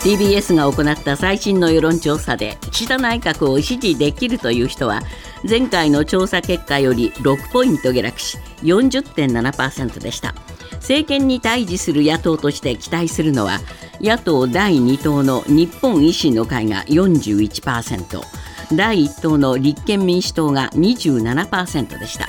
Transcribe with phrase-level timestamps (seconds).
[0.00, 5.02] TBS が行った最新の世論調査で岸田内閣を支持できるという人は
[5.48, 10.34] 前回の調査結果より6ポイント下落し40.7%でした。
[10.74, 13.58] 政権に対峙する野党として期待するのは
[14.00, 18.22] 野党第2党の日本維新の会が41%
[18.74, 22.28] 第1党の立憲民主党が27%でした。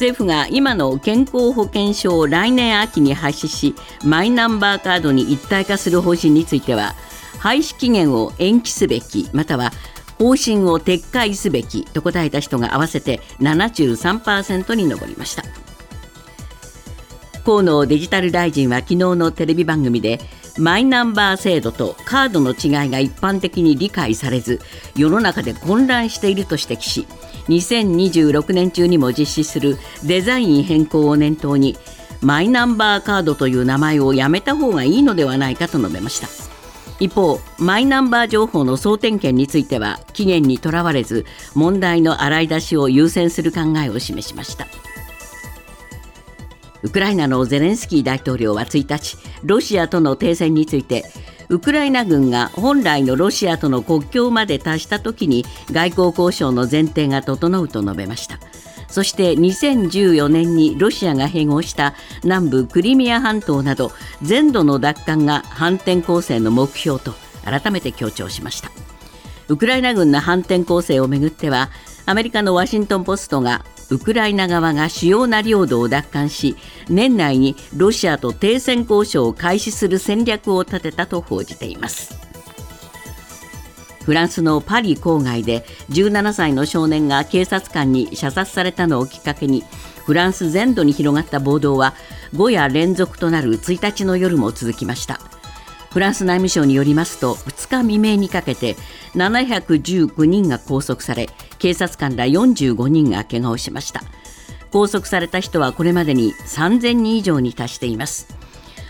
[0.00, 6.94] 政府が今の健康保険証を来年秋に廃止しマイナンバーカードに一体化する方針については
[7.38, 9.72] 廃止期限を延期すべきまたは
[10.18, 15.42] 方針を撤回すべきと答えた人が合わせて73%に上りました。
[17.44, 20.20] 河野デジタル大臣は昨日のテレビ番組で
[20.58, 24.60] マイナンバー制度とカードの違いが一般的に理解されず
[24.96, 27.06] 世の中で混乱していると指摘し
[27.50, 31.76] 2026年中にも実施するデザイン変更を念頭に
[32.20, 36.28] マイナンバーカードという名前をやめた方がいいのではないかと述べました。
[37.00, 44.66] 一方マイナンバー情報の総点検については期限にとらわれず問題の洗い出しを優先する考えを示しました。
[46.82, 51.04] ウクライナのゼレンスキー大統領は1日ロシアとの停戦について
[51.50, 58.38] ウクライナ軍が本来のロシアとの国境まで達した時に外交交渉の前提が整うと述べました。
[58.88, 63.90] そして2014年にロシアが併合した南部クリミア半島など
[64.22, 68.70] 全土の奪還が反転攻勢の目標と改めて強調しました。
[69.48, 71.70] ウクライナ軍の反転攻勢をめぐっては
[72.06, 76.56] アメリカのワシントン・ポストがウクライナ側が主要な領土を奪還し
[76.88, 82.18] 年内にロシアと停戦交渉を開始する戦略を立てたと報じています。
[84.04, 89.62] フランスのパリ郊外で17歳の少年が警察官に射殺されたのをきっかけに
[90.06, 91.94] フランス全土に広がった暴動は
[92.32, 95.20] 5夜連続となる1日の夜も続きました。
[95.90, 98.76] フランス内務省によりますと2日未明にかけて
[99.14, 101.28] 719人が拘束され
[101.60, 104.02] 警察官ら45人が怪我をしました。
[104.72, 108.26] 拘束された人はこれまでに3000人以上に達しています。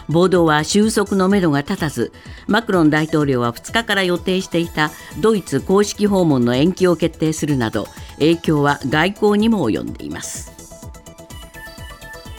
[0.09, 2.13] 暴動は収束のめどが立たず
[2.49, 10.51] マクロン大統領は2日から予定していたドイツ公式訪問の延期を決定するなど影響は外交にも及んでいます。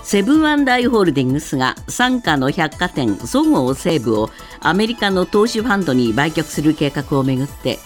[0.03, 7.79] セブンアイ・ホールディングスが傘下の百貨店そごう・西武をアメリカの投資ファンドに売却する計画をめぐって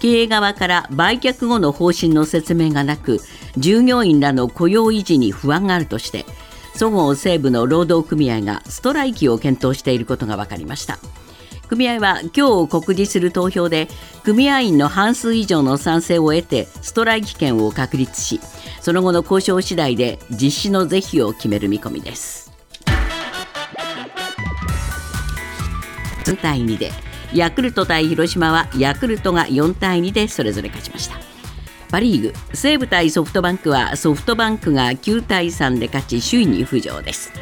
[0.00, 3.20] 経営側から売却後の方針の説明がなく
[3.56, 6.26] 従業員らの雇用維持に不安があるとして
[6.74, 10.98] そごう・西武の労働組合がストライキを検討していることが分かりました。
[11.68, 13.88] 組合は今日告示する投票で
[14.22, 18.40] 組合員の半数以上の賛成を得てストライキ権を確立し
[18.80, 22.52] その後の交渉次第で実施の是非を決める見込みです。
[26.24, 26.92] 3対2で
[27.36, 31.16] ヤクルト対広島はヤクルトが4対2でそれぞれ勝ちました。
[31.90, 37.32] パ・リーグ西武対ソフトバンクはソフトバンクが9対3で勝ち首位に浮上です。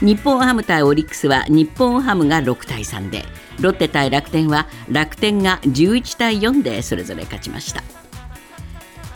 [0.00, 3.24] 日本ハム対オリックスは日本ハムが6対3で
[3.60, 7.82] ロッテ対楽天は楽天が11対4でそれぞれ勝ちました。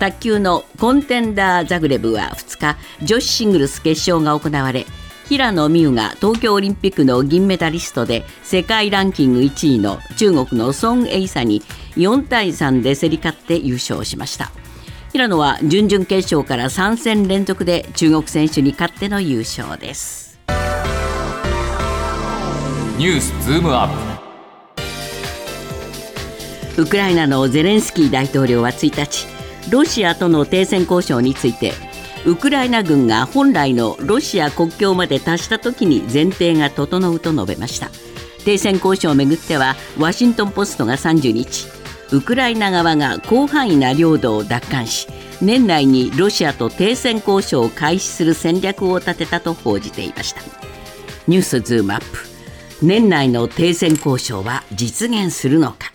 [0.01, 4.84] 卓球のコンテンダーザグレブは2日女子シングルス決勝が行われ
[5.29, 11.62] 平野美宇が東京オリンピックの銀メダリストで世界ランキング1位の中国のソン・エイサに
[11.97, 14.51] 4対3で競り勝って優勝しました。
[15.13, 20.41] 平野は準々決勝から3戦連続で中国選手に勝っての優勝です。
[22.99, 24.15] ニュースズームアッ
[26.77, 26.83] プ。
[26.83, 29.27] ウクライナのゼレンスキー大統領は1日
[29.71, 31.73] ロシアとの停戦交渉について
[32.27, 37.91] ウクライナ軍が本来のロシア国境まで達した時に前提が整うと述べました。
[38.45, 41.67] 停戦交渉をめぐってはワシントン・ポストが30日
[42.13, 45.09] ウクライナ側が広範囲な領土を奪還し
[45.41, 50.43] 年内にロシアと停戦交渉を開始する戦略を立てたと報じていました。
[51.27, 52.07] ニュースズームアップ。
[52.83, 55.93] 年内の停戦交渉は実現するのか。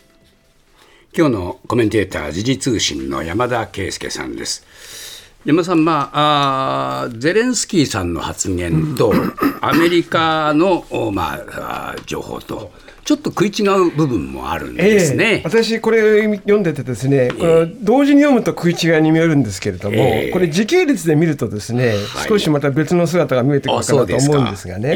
[1.15, 5.08] 今日のコメンテーター時事通信の山田圭介さんです。
[5.45, 9.13] 山さん、まあ、あゼレンスキーさんの発言と、
[9.61, 12.73] アメリカの、まあ、情報と、
[13.09, 24.95] ちょっと食い違う部分もあるんですね、えー、私、これ読んでてですね、えー、同時に読むと食い違いに見えるんですけれども、えー、これ、時系列で見るとですね、はい、少しまた別の姿が見えてくるかなと思うんですがね、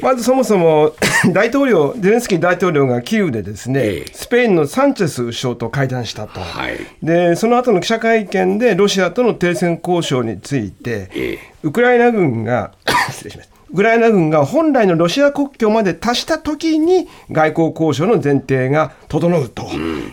[0.00, 0.94] まずそもそも
[1.34, 12.74] 大統領、ゼレンスキー大統領がキーウでですね、スペインのサンチェス首相と会談したと、はい、でその後の記者会見で、ロシアとの停戦交渉について、ウクライナ軍が
[13.10, 19.62] 失礼しますウクライナ軍が本来のロシア国境まで達した時に外交交渉の前提が整うと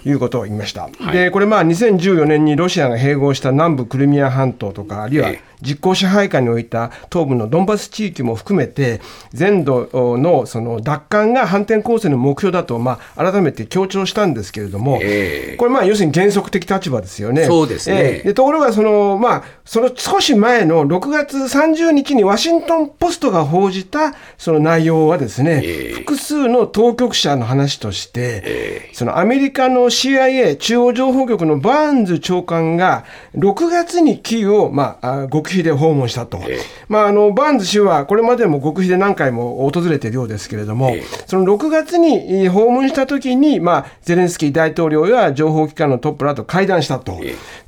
[0.06, 0.86] いうことを言いました。
[0.86, 5.32] うんはい、でこれまあ2014年にロシアが併合した南部クリミア半島とかあるいは
[5.62, 9.02] 実効支配下に置いた東部のドンバス地域も含めて
[9.34, 17.46] 全土のその奪還が反転攻勢の目標だとまあ改めて強調したんですけれども、えー、これまあ要するに原則的立場ですよね。
[17.46, 33.06] そうですね、えー、でところがそのまあその少し前の6月30日にワシントン・ポストが報じたその内容はですね、えー、複数の当局者の話として、えー、そのアメリカの CIA 中央情報局のバーンズ長官が
[33.36, 36.40] 6月にキーを、まあ、極秘で訪問したと、
[36.88, 40.96] まあ、あのバーンズ氏はこれまでも極秘で何回も訪れているようですけれども、
[41.26, 47.20] その6月に訪問したときに、まあ、ゼレンスキー大統領や情報機関のトップらと会談したと、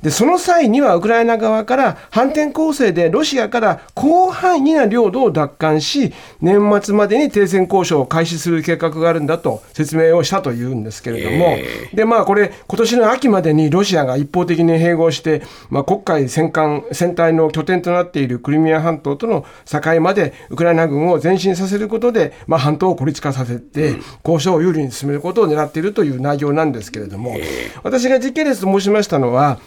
[0.02, 11.56] でその際にはウクライナ側から反転攻勢でロシアから広範囲な領土を奪還し、年末までに停戦交渉を開始する計画があるんだと説明をしたというんですけれども、
[11.94, 27.36] でまあ、これ、今年の秋までにロシアが一方的に併合して、まあ、黒海戦艦戦隊の拠点となっているクリミア半島との境までウクライナ軍を前進させることで、まあ、半島を孤立化させて、交渉を有利に進めることを狙っているという内容なんですけれども、
[27.82, 29.58] 私が実系列と申しましたのは、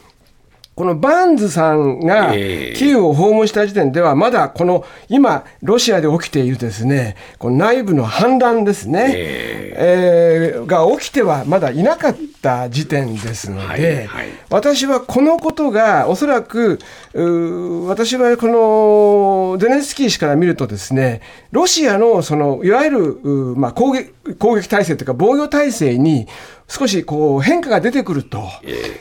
[0.75, 14.09] このバーンズさんがキーウを訪問した時点では、まだこの今、ロシアで起きているですね、この内部の反乱ですね、えー、が起きてはまだいなかった時点ですので、
[14.49, 16.79] 私はこのことがおそらく、
[17.13, 21.21] 私はこのゼネンスキー氏から見るとですね、
[21.51, 23.21] ロシアのそのいわゆる、
[23.56, 26.27] まあ、攻撃攻撃体制というか防御体制に
[26.68, 28.42] 少しこう変化が出てくると、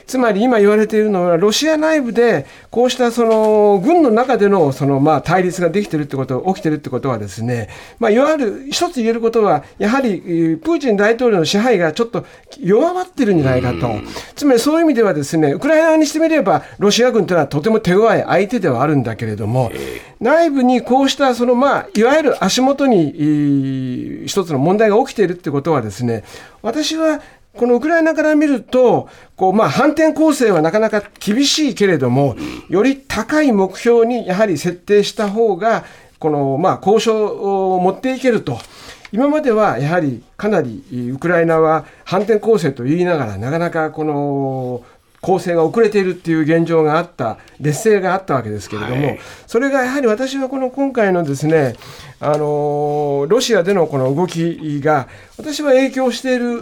[0.06, 7.68] つまり今言われているのは、ロシア内部でこうしたその軍の中でのそのまあ対立ができているってこと、起きているってことはですね、
[7.98, 10.20] まあ、いわゆる一つ言えることは、やはり
[10.62, 12.26] プーチン大統領の支配がちょっと
[12.60, 13.92] 弱まってるんじゃないかと、
[14.34, 19.70] つまりそういう意味ではですね、ウクライナにしてみれば、ロシア軍というのはとても手強い相手ではあるんだけれども、
[20.20, 26.24] 内部にこうしたそのまあいわゆる足元に一つの問題が起きているってことはですね、
[26.62, 27.20] 私は
[27.56, 32.36] このウクライナから見ると、こうまあ反転攻勢はなかなか厳しいけれども、
[32.68, 35.84] より高い目標にやはり設定した方が、
[36.18, 38.58] このまあ交渉を持っていけると。
[39.12, 44.82] 今まではやはりかなりウクライナは反転攻勢と言いながら、なかなかこの
[45.22, 51.76] 構成が遅れているっていう現状があった、劣勢があったわけですけれども、はい、それがやはり私はこの今回のですね、
[52.18, 55.06] あのロシアでのこの動きが、
[55.38, 56.60] 私は影響している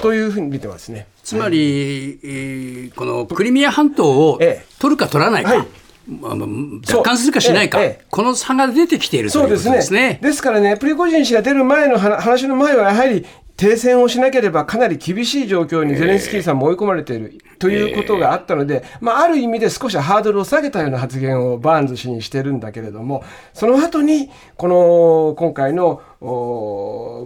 [0.00, 1.08] というふうに見てますね。
[1.24, 4.38] つまり、はい、このクリミア半島を
[4.78, 5.56] 取るか取らないか。
[5.56, 5.66] はい。
[6.08, 10.18] 奪還するかしないか、ええ、この差が出てきているということですね。
[10.22, 13.26] ですからね、プリゴジン氏が出る前の話の前は、やはり
[13.58, 26.00] 停戦をしなければかなり厳しい状況にゼレンスキーさんも追い込まれているということがあったので、まあ、ある意味で少しハードルを下げたような発言をバーンズ氏にしてるんだけれども、その後に、この今回の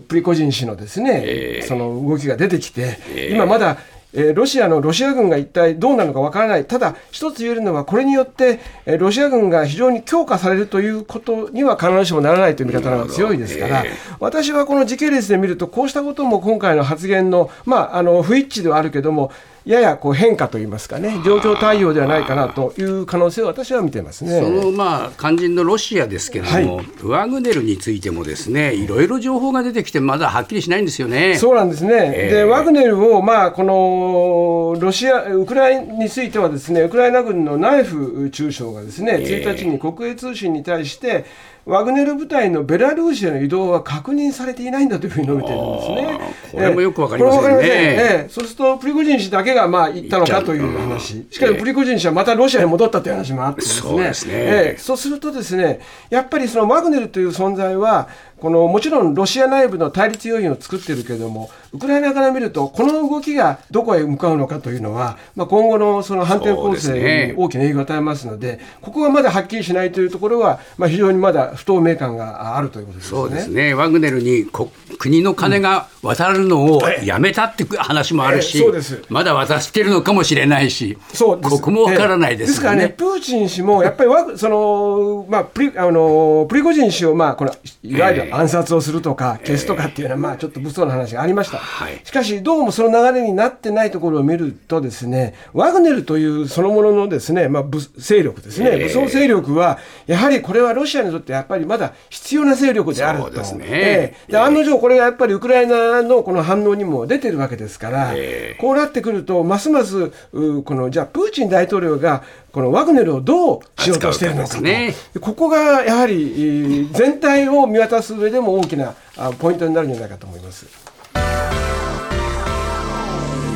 [0.09, 2.99] プリコジン氏のですね、その動きが出てきて、
[3.31, 3.77] 今まだ
[4.15, 13.85] えー、ロシアのロシア軍が一体どうなのかわからない、ただ、一つ言えるのは、これによって、えー、ロシア軍が非常に強化されるということには必ずしもならないという見方が強いですから、
[14.21, 19.33] 私はこの時系列で見ると、こうしたことも今回の発言の、まあ、あの不一致ではあるけども、
[19.65, 24.41] ややこう変化といいますかね、状況対応ではないかなという可能性を私は見てますね。
[24.41, 31.37] そのまあ肝心のロシアですけれども、はい、ワグネルについても、ですねいろいろ情報が出てきて、まだはっきりしないんですよね。
[31.37, 41.25] そうなんですね、えー、でワグネルを、まあ、このロシア、ウクライナについては、ですねウクライナ軍の内府中将がですね、1日に国営通信に対して、
[41.65, 46.21] ワグネル部隊のベラルーシへの移動は確認されていないんだというふうに述べているんですね。
[46.53, 47.65] これもよくわかりませんね。
[47.65, 55.81] ええ、そうすると、プリゴジン氏だけがまあ行ったのかという話、しかもプリゴジン氏はまたロシアに戻ったという話もあってですね、そうですね、ええ、そうするとですね、
[56.11, 58.09] やっぱりそのワグネルという存在は、
[58.43, 73.17] このもちろんロシア内部の対立要因を作っているけれども、ウクライナから見ると、この動きがどこへ向かうのかというのは、まあ、今後のその反転攻勢に大きな影響を与えますので、ここがまだはっきりしないというところは、まあ、非常にまだ不透明感があるということですね。
[73.17, 74.69] そうですね、ワグネルに国
[74.99, 91.61] 国の金が渡るのをやめたって話もあるし、ええまだ渡してるのかもしれないし、そうここもわからないです、ね、ですからね、プーチン氏もやっぱりその、まあ、プリあのプリゴジン氏を、まあ、このいわゆる暗殺をするとか、消すとかっていうのは、まあ、ちょっと物騒な話がありました、
[92.05, 97.65] しかし、どうもその流れになってないところを見るとですね、ワグネルというそのもののですね、まあ、
[97.97, 103.33] 勢力ですね、武装勢力は、やはりこれはロシアにとってやっぱりまだ必要な勢力であると。
[103.33, 108.13] ですね、えー、で案の定、これがやっぱりウクライナのこの反応にも出てるわけですから、
[108.61, 112.23] こうなってくると、ますますこのじゃあ、プーチン大統領が
[112.53, 118.95] このワグネルをどうしようとしているのかと、ね、ここがやはり全体を見渡す上でも大きな
[119.39, 120.67] ポイントになるんじゃないかと思います。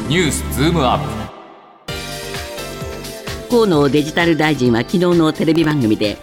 [0.09, 1.05] ニュースズームアップ。
[3.51, 6.17] 河野デジタル大臣は昨日のテレビ番組で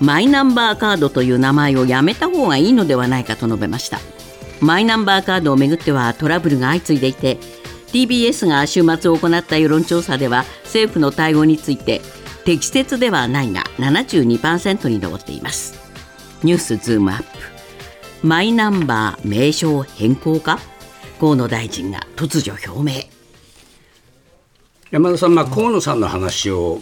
[0.00, 4.00] マイナンバーカードという名前をやめた方がいいのではないかと述べました。
[4.60, 7.38] マイナンバーカードをめぐってはトラブルが相次いでいて
[7.92, 12.00] TBS が週末行った世論調査では政府の対応について
[12.46, 15.74] 適切ではないが72%に上っています。
[16.44, 17.26] ニュースズームアップ。
[18.22, 20.60] マイナンバー名称変更か？
[21.18, 23.02] 河野大臣が突如表明。
[24.92, 26.80] 山田さん、まあ、河野さんの話を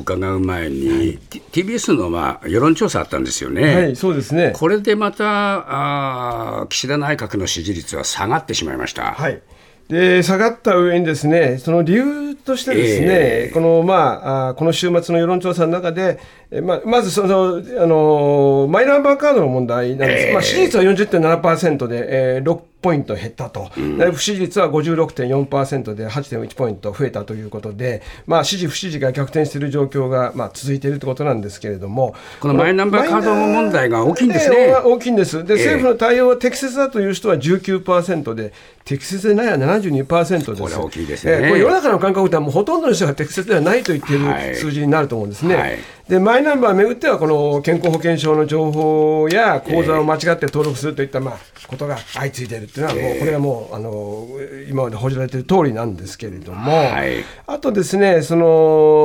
[0.00, 1.18] 伺う前に、はい、
[1.52, 4.54] TBS の、まあ、世論調査あったんですよね、はい、そうですね。
[4.56, 9.12] これでまたあ岸田内閣の支持率は下がってしまいました。
[9.12, 9.40] はい
[9.88, 16.18] で下がった上にですねその理由としてですね、えー、このまあこの週末の世論調査の中で、
[16.50, 34.76] えままずそのあのマイナンバーカードの問題なんです、えー、まあ、支持率は40.7%で、えー、6ポイント減ったと、うん、不支持率は56.4%で8.1ポイント増えたということで、まあ、支持、不支持が逆転している状況が、まあ、続いているということなんですけれども、このマイナンバーカード問題が大きいんですね。
[34.84, 35.44] 大きいんです。
[35.44, 38.52] で、政府の対応は適切だという人は19%で、
[38.86, 40.62] 適切でないは72%です。
[40.62, 41.32] これ大きいですね。
[41.32, 45.56] えー、これ世の中の感覚ではもうほとんどの人が適切ではないと言っている数字になると思うんですね。
[45.56, 45.70] はい。
[45.72, 45.78] はい
[46.08, 54.28] でマイナンバーをめぐっては、この健康保険証の情報や口座を間違って登録するといったまあことが相次いでいるというのは、もうこれはもうあの
[54.70, 58.46] 今まで報じられている通りなんですけれども、はい、あとですね、その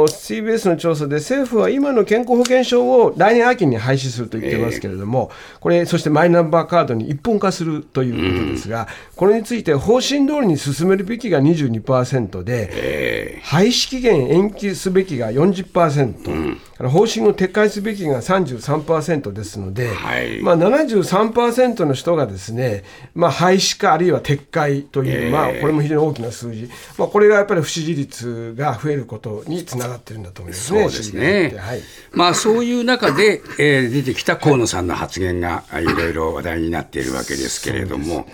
[0.09, 16.29] CBS の調査で、政府は今の健康保険証を来年秋に廃止すると言ってますけれども、これ、そしてマイナンバーカードに一本化するということですが、これについて方針通りに進めるべきが22%で、廃止期限延期すべきが40%。
[16.29, 16.61] うん。
[16.89, 30.79] 方針を撤回すべきが33%ですので、はい、まあ、73%の人がですね、まあ、廃止かあるいは撤回という、えー、まあ、これも非常に大きな数字、まあ、これがやっぱり不支持率が増えることにつながってるんだと思いますね。
[30.81, 31.81] そうですね、はい、
[32.13, 38.27] まあ、そういう中で、えー、出てきた河野さんの発言がいろいろ話題になっているわけですけれども。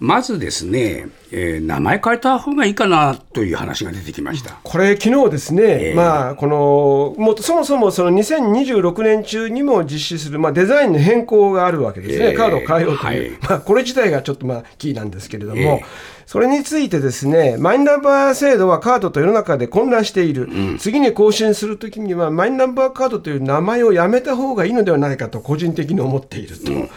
[0.00, 4.58] まずですね、えー、名前変えた方がいいかなという話が出てきました。
[4.62, 15.60] これ、昨日ですね、えー、まあ、このもそもそもその2026年中にも実施する、まあ、デザインの変更があるわけですね、えー、カードを変えようという、はい、まあ、これ自体がちょっとまあキーなんですけれども。
[15.60, 16.20] えー。
[16.30, 26.70] それについてですね、マイナンバー制度はカードと世の中で混乱している、うん、次に更新するときには、マイナンバーカードという名前をやめた方がいいのではないかと、個人的に思っていると。
[26.70, 26.90] うん。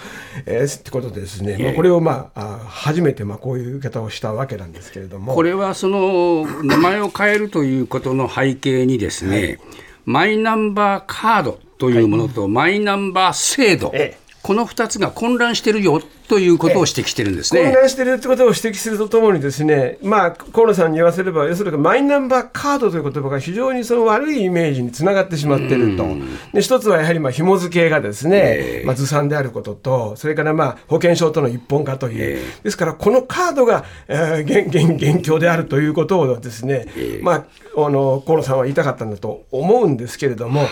[0.45, 5.35] えー、ってことでですね、まあ、これを、まあ、初めてまあこういう言い方をしたわけなんですけれども。
[5.35, 9.59] これはその名前を変えるということの背景にですね、はい、
[10.05, 14.23] マイナンバーカードというものと、マイナンバー制度、ええ。
[14.41, 26.05] この2つが混乱してるよということを指摘してるんですね、混乱してるってことを指摘するとともに、ですね、まあ、河野さんに言わせれば、要するにマイナンバーカードという言葉が非常にその悪いイメージにつながってしまっていると、
[26.53, 40.67] で一つはやはりまあ紐付けがですね、えー、まあ、ずさんであることと、それからまあ保険証との一本化という、えー、ですからこのカードが、えー、現現現況であるということをですね、えー、まあ、あの河野さんは言いたかったんだと思うんですけれども、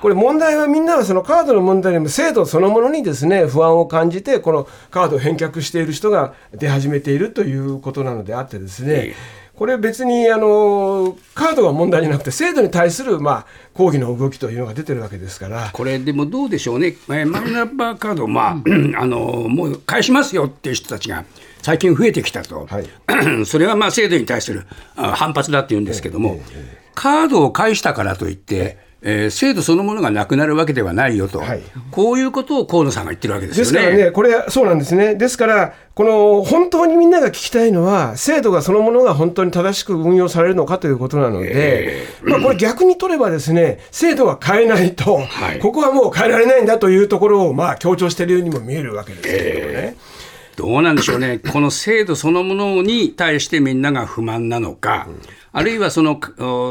[0.00, 9.14] これ、問題はみんなはそのカードの問題よりも制度そのものにですね不安を感じて、このカードを返却している人が出始めているということなのであってですね、
[9.56, 15.70] これ別にあのカードが問題じゃなくて制度に対するまあ抗議の動きというのが出てるわけですから。
[15.72, 21.24] これでもどうでしょうね、マイナンバーカード、まあ、あのもう返しますよっていう人たちが
[21.62, 22.86] 最近増えてきたと、はい、
[23.46, 26.38] それはまあ制度に対する反発だっていうんですけども、
[26.94, 33.72] カードを返したからといって、えー、制度そのものがなくなるわけではないよと、はい、こういうことを河野さんが言ってるわけですよね。
[33.72, 35.16] ですからね、これ、そうなんですね。
[35.16, 49.72] ですから、この本当にみんなが聞きたいのは、制度がそのものが本当に正しく運用されるのかということなので、えー、まあ、これ、逆に取ればですね、制度は変えないと、はい、ここはもう変えられないんだというところを、まあ、強調しているようにも見えるわけですけれどもね。
[49.74, 50.22] えー
[50.56, 55.08] どうなんでしょうね、この制度そのものに対してみんなが不満なのか、
[55.52, 56.20] あるいはその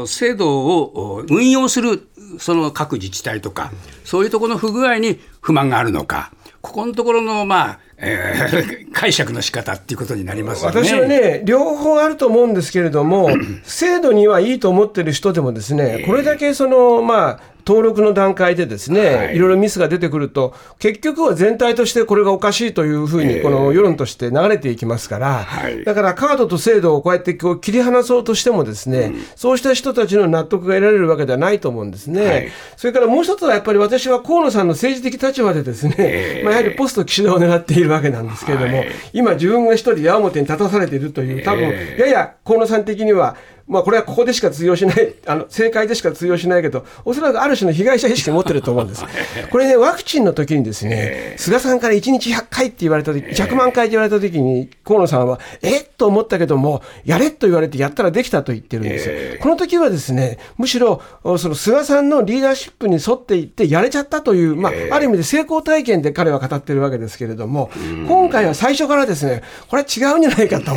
[0.06, 2.08] 制度を運用する
[2.38, 3.72] その各自治体とか、
[4.04, 13.30] そういうところの不具合に不満があるのか、ここのところの、まあえー、 解釈の仕方っていうことになります、ね、私はね、両方あると思うんですけれども、
[13.64, 25.46] 制度にはいいと思ってる人でも、ですねこれだけその、まあ、登録の段階でですね、はい、いろいろミスが出てくると、結局は全体としてこれがおかしいというふうに、この世論として流れていきますから、
[25.84, 32.26] だからカードと制度をこうやってこう切り離そうとしても、ですね、うん、そうした人たちの納得が得られるわけではないと思うんですね。
[32.26, 41.62] はい、それからもう一つはやっぱり私は河野さんの政治的立場でですね、まあ、やはりポスト岸田を狙っているわけなんですけれども、今自分が一人矢面に立たされているという、多分
[41.98, 43.36] やや河野さん的には、
[43.68, 49.04] まあ、これはここでしか通用しない、 あの正解でしか通用しないけど、おそらくある種の被害者意識を持ってると思うんです。
[49.50, 55.84] これね、ワクチンの時にですね、菅さんから1日100回って言われた時、100万回って言われた時に、河野さんは、えっ？
[56.02, 59.08] と思ったけども、やれと言われてやったらできたと言ってるんです。
[59.08, 59.14] よ。
[59.40, 61.00] この時はですね、むしろ、
[61.38, 67.70] その菅さんのリーダーシップに沿っていって、やれちゃったという、まあ、ある意味で成功体験で彼は語ってるわけですけれども、
[68.08, 70.72] 今回は最初からですね、これは違うんじゃないかと。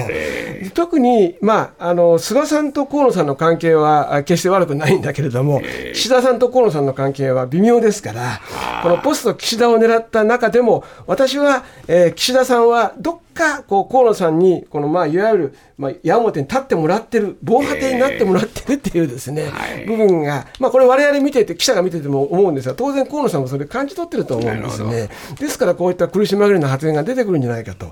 [0.75, 5.61] 特に、まあ、あの、菅さんと河野さんの関関係は決して悪くないんだけれども、
[5.93, 8.41] 岸田さんと河野さんの関係は微妙ですから、
[8.83, 19.51] このポスト岸田を狙った中でも、私は、えー、岸田さんはどっかこう河野さんに、このまあいわゆる、まあ、矢面に立ってもらってる、防波堤になってもらってるっていうですね、
[19.85, 25.09] 部分が、まあ、これ、われわれ見てて、記者が見てても思うんですが、当然、河野さんもそれ感じ取ってると思うんですね。
[25.37, 27.91] ですから、こういった苦し紛れの発言が出てくるんじゃないかと。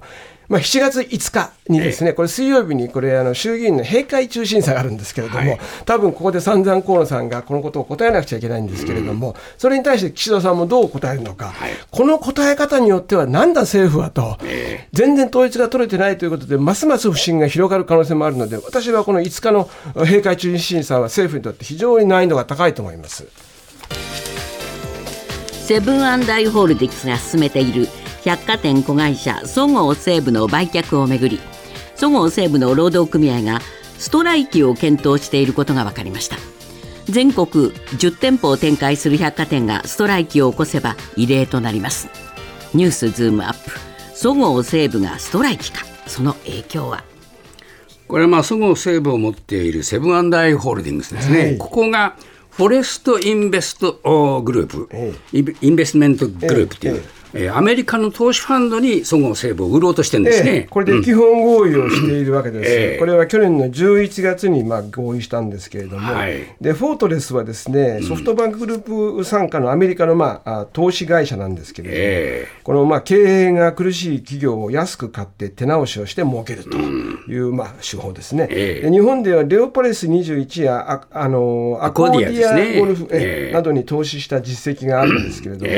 [0.49, 23.27] まあ、7月5日にですね、これ水曜日にこれあの衆議院の閉会中審査があるんですけれども、はい、多分ここで散々河野さんがこのことを答えなくちゃいけないんですけれども、うん、それに対して岸田さんもどう答えるのか、はい、この答え方によってはなんだ政府はと、えー、全然統一が取れてないということでますます不信が広がる可能性もあるので私はこの5日の閉会中審査は政府にとって非常に難易度が高いと思います。
[25.65, 27.87] セブンアイ・ホールディングスが進めている
[28.23, 31.39] 百貨店子会社そごう・西武の売却をめぐり
[31.95, 33.59] そごう・西武の労働組合が
[33.97, 36.37] ストライキを検討していることが分かりました。
[37.05, 42.07] 全国10店舗を展開する百貨店がストライキを起こせば異例となります。
[42.75, 43.92] ニュースズームアップ。
[44.13, 45.85] そごう・西武がストライキか。
[46.07, 47.03] その影響は？
[48.07, 52.15] これはまあそごう・西武を持っているセブンアイ・ホールディングスですね、はい、ここが
[52.51, 54.89] フォートレス・インベストグループ、
[55.61, 85.71] インベストメントグループという、えー、アメリカの投資ファンドにそごう・西武を売ろうとしてるんですね、えー、これで基本合意をしているわけです、うん、これは去年の11月にまあ合意したんですけれども、はい、でフォートレスはですねソフトバンクグループ傘下のアメリカのまあ投資会社なんですけれども、えー、このまあ経営が苦しい企業を安く買って手直しをして儲けるというまあ手法ですね、えー、で日本ではレオパレス21やああのアコーディアゴルフ、ね、などに投資した実績があるんですけれども、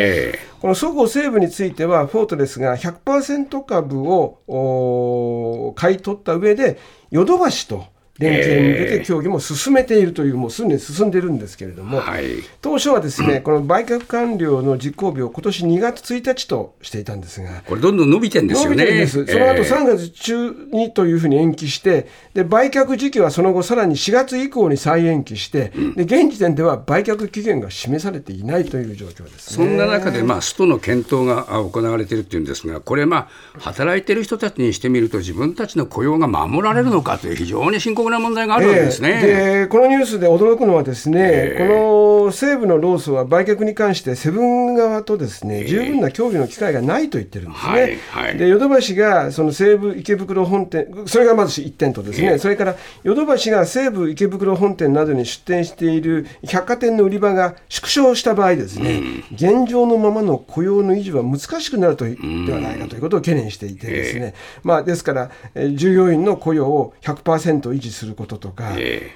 [0.66, 6.78] このそごう・西武にについては、フォートレスが100%株を買い取った上で、
[7.12, 7.86] ヨドバシと
[8.18, 12.26] 連携に向けて協議も進めているという、もうすでに進んでいるんですけれども、はい、
[12.62, 18.76] 当初はですね、 この売却完了の実行日を今年2月1日としていたんですが、これ、どんどん伸びてるんですよね。
[18.78, 19.26] 伸びてるんです。
[19.26, 39.02] その後3月中にというふうに延期して、で売却時期はその後、さらに4月以降に再延期して、で現時点では売却期限が示されていないという状況です、ね、そんな中で、まあ、ストの検討が行われているというんですが、これ、まあ、働いている人たちにしてみると、自分たちの雇用が守られるのかという、非常に深刻な問題があるわけです。
[39.02, 39.22] ね。
[39.22, 47.72] で、このニュースで驚くのはですね、えー、この西武の労組は売却に関してセブン側とですね、十分な協議の機会がないと言ってるんですね。
[47.72, 62.16] はいはい、で、ヨドバシがその西武池袋本店、それがまず1点とですね、えー、それからヨドバシが西武池袋本店などに出店している百貨店の売り場が縮小した場合ですね、うん、現状のままの雇用の維持は難しくなるとで
[62.52, 65.32] はないかということを懸念していてですね、えー、まあですから、
[65.74, 68.74] 従業員の雇用を100%維持することとか、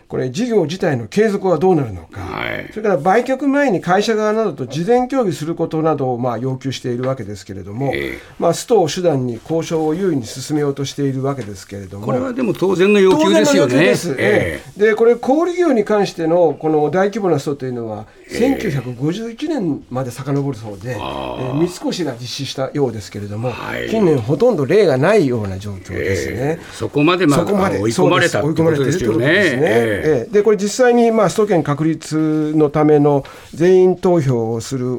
[0.08, 13.94] これ、事業自体の継続はどうなるのか、はい、それから売却前に会社側などと事前協議することなどをまあ要求しているわけですけれども、えー、まあ、ストを手段に交渉を優位に進めようとしているわけですけれども、これはでも当然の要求ですよね。
[14.18, 26.60] えー、でこれ、小売業に関してのこの大規模なストというのは、1951年まで遡るそうで、えー、三越が実施したようですけれども、はい、近年、ほとんど例がないような状況ですね。
[26.74, 29.62] そこまでまあ追い込まれたといれているということですね。
[29.64, 34.96] えー、でこれ実際にまあ首都圏確立のための全員投票をする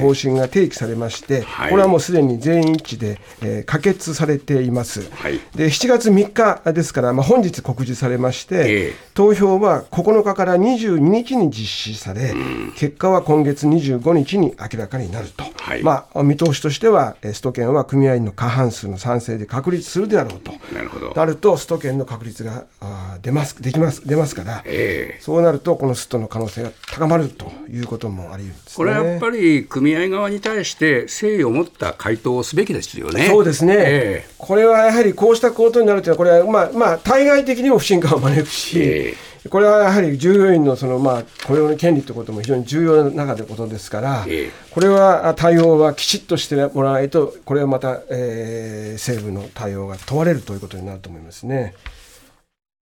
[0.00, 5.08] 方針が提起されまして、これはもうすでに全員一致で、えー、可決されています。
[5.10, 12.34] はい、で7月3日ですから、まあ、本日告示されまして、投票は9日から22日に実施され、
[12.76, 20.52] 結果は今月25日に明らかになると、はい、まあ、見通しとしては、首都圏は組合員の過半数の賛成で確立するであろうと。
[20.74, 21.12] なるほど。
[21.14, 33.26] なると、首都圏の確率があ出ますできます出ますから、えー、そうなると、このストの可能性が高まるということもあり、ね、これはやっぱり組合側に対して誠意を持った回答をすべきですよね。
[33.28, 44.26] そうですね、えー、これはやはりこうしたことになるというのは、これはまあ、まあ、対外的にも不信感を招くし、えーこれはやはり従業員のそのまあ雇用の権利ということも非常に重要な中でことですから、
[44.70, 51.74] これは対応はきちっとしてもらわないと、これはまた、え府の対応が問われるということになると思いますね。